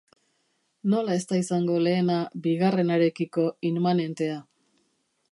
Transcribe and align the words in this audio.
Nola 0.93 1.17
ez 1.17 1.25
da 1.31 1.37
izango 1.41 1.75
lehena 1.87 2.15
bigarrenarekiko 2.47 3.45
inmanentea? 3.71 4.39